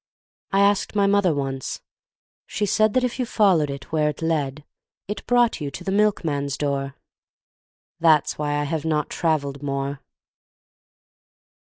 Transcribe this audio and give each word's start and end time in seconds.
I 0.51 0.61
asked 0.61 0.95
my 0.95 1.05
mother 1.05 1.31
once 1.31 1.79
she 2.47 2.65
said 2.65 2.95
That 2.95 3.03
if 3.03 3.19
you 3.19 3.25
followed 3.27 3.83
where 3.91 4.09
it 4.09 4.23
led 4.23 4.63
It 5.07 5.23
brought 5.27 5.61
you 5.61 5.69
to 5.69 5.83
the 5.83 5.91
milkman's 5.91 6.57
door. 6.57 6.95
(That's 7.99 8.35
why 8.35 8.55
I 8.55 8.63
have 8.63 8.83
not 8.83 9.11
travelled 9.11 9.61
more.) 9.61 10.01